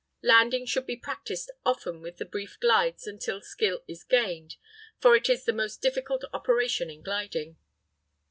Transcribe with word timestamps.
Landing 0.23 0.65
should 0.65 0.87
be 0.87 0.95
practised 0.95 1.51
often 1.63 2.01
with 2.01 2.17
brief 2.31 2.59
glides 2.59 3.05
until 3.05 3.39
skill 3.39 3.83
is 3.87 4.03
gained, 4.03 4.55
for 4.97 5.15
it 5.15 5.29
is 5.29 5.45
the 5.45 5.53
most 5.53 5.79
difficult 5.79 6.25
operation 6.33 6.89
in 6.89 7.03
gliding. 7.03 7.57